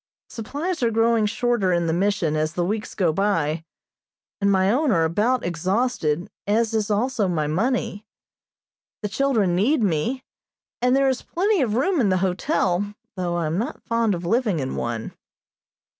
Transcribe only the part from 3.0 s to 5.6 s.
by, and my own are about